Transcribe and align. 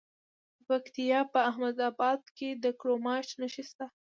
د 0.57 0.59
پکتیا 0.69 1.19
په 1.33 1.39
احمد 1.49 1.77
اباد 1.89 2.21
کې 2.37 2.49
د 2.63 2.65
کرومایټ 2.79 3.29
نښې 3.39 3.63
شته. 3.69 3.85